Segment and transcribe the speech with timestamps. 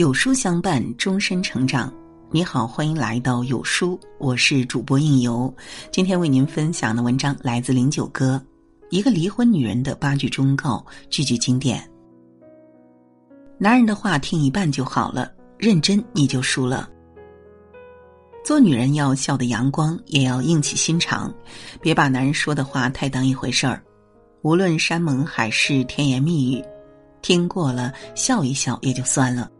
[0.00, 1.92] 有书相伴，终身成长。
[2.30, 5.54] 你好，欢迎来到有书，我是主播应由。
[5.92, 8.42] 今天为您分享的文章来自零九哥，
[8.88, 11.86] 一个离婚女人的八句忠告，句句经典。
[13.58, 16.88] 男人的话听一半就好了，认真你就输了。
[18.42, 21.30] 做女人要笑得阳光，也要硬起心肠，
[21.78, 23.82] 别把男人说的话太当一回事儿。
[24.40, 26.64] 无论山盟海誓、甜言蜜语，
[27.20, 29.50] 听过了笑一笑也就算了。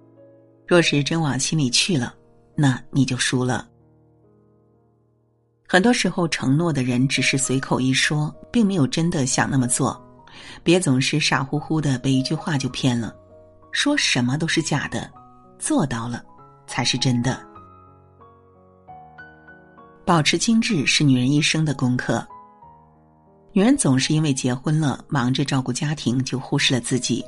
[0.70, 2.15] 若是真往心里去了，
[2.55, 3.69] 那你就输了。
[5.66, 10.01] 很多时候，承诺的人只是随口一说，并没有真的想那么做。
[10.62, 13.12] 别总是傻乎乎的被一句话就骗了，
[13.73, 15.11] 说什么都是假的，
[15.59, 16.25] 做到了
[16.69, 17.45] 才是真的。
[20.06, 22.25] 保持精致是女人一生的功课。
[23.52, 27.25] 女人总是因为结婚了，忙着照顾家庭，就忽视了自己，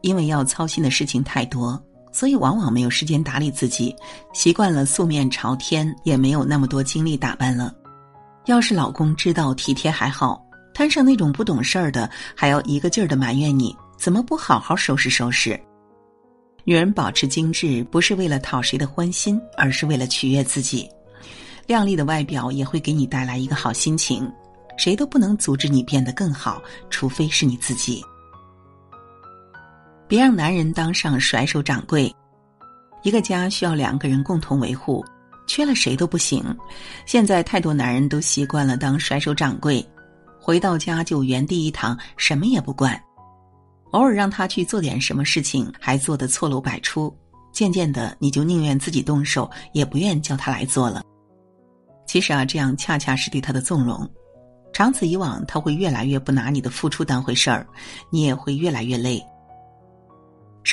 [0.00, 1.80] 因为要操心的事情太多。
[2.12, 3.96] 所以往往没有时间打理自己，
[4.32, 7.74] 习惯了素面朝天，也没有那么多精力打扮了。
[8.46, 15.58] 要是老公知道体贴还好，摊上那种不懂事儿的，还要一个劲儿的埋怨你，怎么不好好收拾收拾？
[16.64, 20.88] 女人保持精致，不是为了讨谁的欢心，而是为了取悦自己。
[21.66, 24.30] 靓丽的外表也会给你带来一个好心情，
[24.76, 26.60] 谁都不能阻止你变得更好，
[26.90, 28.04] 除非是你自己。
[30.12, 32.14] 别让男人当上甩手掌柜。
[33.02, 35.02] 一个家需要两个人共同维护，
[35.46, 36.44] 缺了谁都不行。
[37.06, 39.82] 现在太多男人都习惯了当甩手掌柜，
[40.38, 43.02] 回到家就原地一躺，什么也不管。
[43.92, 47.10] 偶尔让他去做点什么事情，还做得错漏百出。
[47.50, 51.02] 渐渐的，你就宁愿自己动手，也不愿叫他来做了。
[52.06, 54.06] 其实啊，这样恰恰是对他的纵容。
[54.74, 57.66] 长此以往，他会越来越不拿你的付出当回事儿，
[58.10, 59.18] 你也会越来越累。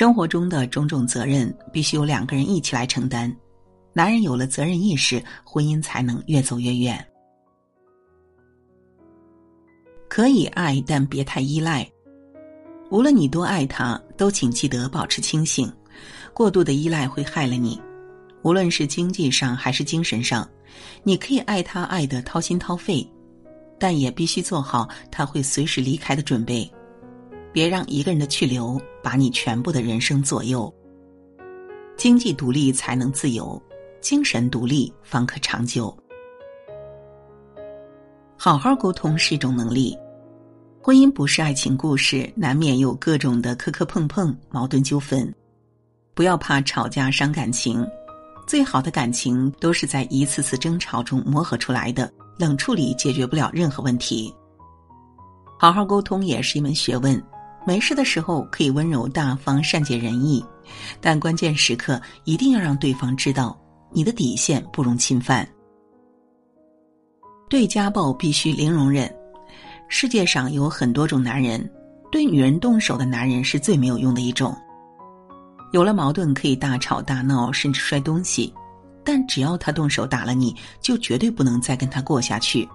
[0.00, 3.30] 生活中的种种责任必须由两个人一起来承担，
[3.92, 7.06] 男人有了责任意识，婚姻才能越走越远。
[10.08, 11.86] 可以爱，但别太依赖。
[12.90, 15.70] 无论你多爱他，都请记得保持清醒。
[16.32, 17.78] 过度的依赖会害了你。
[18.40, 20.48] 无论是经济上还是精神上，
[21.02, 23.06] 你可以爱他爱得掏心掏肺，
[23.78, 26.72] 但也必须做好他会随时离开的准备。
[27.52, 30.72] 别让一个人的去留把你全部的人生左右。
[31.96, 33.60] 经济独立才能自由，
[34.00, 35.94] 精神独立方可长久。
[38.36, 39.96] 好好沟通是一种能力。
[40.82, 45.30] 婚姻不是爱情故事，难免有各种的磕磕碰碰、矛盾纠纷。
[46.14, 47.86] 不要怕吵架伤感情，
[48.46, 52.10] 最好的感情都是在一次次争吵中磨合出来的。
[52.38, 54.34] 冷处理解决不了任何问题。
[55.58, 57.22] 好好沟通也是一门学问。
[57.66, 60.44] 没事的时候可以温柔大方、善解人意，
[61.00, 63.58] 但关键时刻一定要让对方知道
[63.92, 65.46] 你的底线不容侵犯。
[67.48, 69.12] 对家暴必须零容忍。
[69.88, 71.68] 世界上有很多种男人，
[72.12, 74.56] 对女人动手的男人是最没有用的一种。
[75.72, 78.52] 有了矛盾可以大吵大闹，甚至摔东西，
[79.04, 82.68] 但只要他动手打了你，就绝对不能再跟他过下去。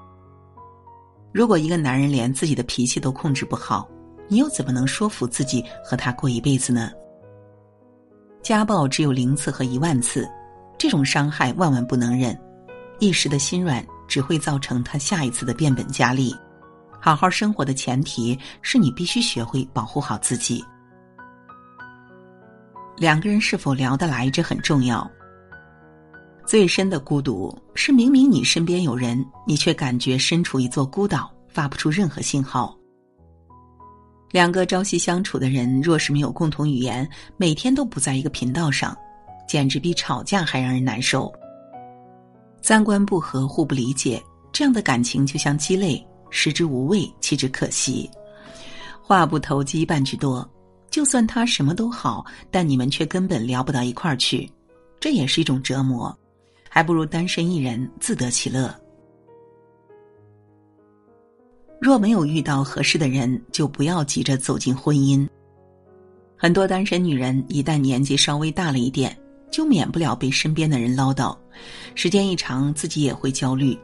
[1.33, 3.89] 如果一个男人连自己的脾气都控制不好，
[4.27, 6.91] 你又怎么能说服自己和他过一辈子呢？
[8.41, 10.29] 家暴只有零次和一万次，
[10.77, 12.39] 这种伤害万万不能忍，
[12.99, 16.35] 一时的心软只会造成他下一次的变本加厉。
[16.99, 20.63] 好好生活的前提是你必须学会保护好自己。
[22.97, 25.09] 两个人是否聊得来，这很重要。
[26.47, 32.77] 最深的孤独是明明你身边有人，你却感觉身处一座孤岛，发不出任何信号。
[34.31, 38.95] 两个朝夕相处的人，若是没有共同语言，每天都不在一个频道上，
[39.47, 41.31] 简直比吵架还让人难受。
[42.61, 44.21] 三观不合，互不理解，
[44.51, 48.09] 这样的感情就像鸡肋，食之无味，弃之可惜。
[49.01, 50.47] 话不投机半句多，
[50.89, 54.51] 就算他什么都好，但你们却根本聊不到一块儿去，
[54.99, 56.13] 这也是一种折磨，
[56.67, 58.75] 还不如单身一人自得其乐。
[61.85, 65.29] 若没有遇到合适的人，就不要急着走进婚姻。
[66.35, 69.15] 很多单身女人一旦年纪稍微大了一点，
[69.51, 71.37] 就免不了被身边的人唠叨，
[71.93, 73.77] 时间一长，自己也会焦虑。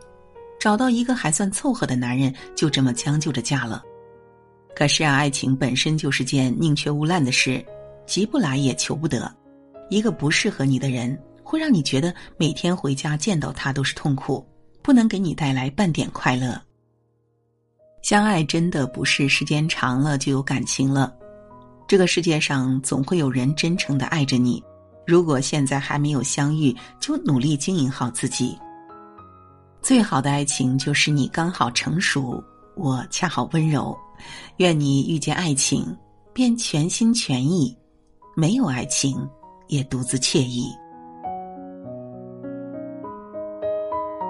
[0.59, 3.83] 找到一个还算凑合的男人，就这么将就着嫁了。
[4.75, 7.63] 可是啊，爱情本身就是件宁缺毋滥的事，
[8.07, 9.31] 急不来也求不得。
[9.91, 14.43] 一个不适合你的人，会让你觉得每天回家见到他都是痛苦，
[14.81, 16.59] 不能给你带来半点快乐。
[18.01, 21.13] 相爱真的不是时间长了就有感情了，
[21.87, 24.61] 这个世界上总会有人真诚的爱着你，
[25.05, 28.57] 如果现在还没有相遇，就努力经营好自己。
[29.81, 32.43] 最好的爱情就是你刚好成熟，
[32.75, 33.97] 我恰好温柔。
[34.57, 35.95] 愿你遇见爱情，
[36.33, 37.75] 便全心全意；
[38.35, 39.27] 没有爱情，
[39.67, 40.71] 也独自惬意。